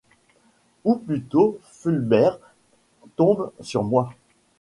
Ou 0.83 0.95
plutôt 0.95 1.59
Fulbert 1.61 2.39
tombe 3.17 3.51
sur 3.61 3.83
moi. 3.83 4.09